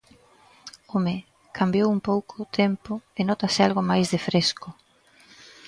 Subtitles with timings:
[0.93, 1.15] Home,
[1.57, 4.67] cambiou un pouco o tempo e nótase algo máis de fresco.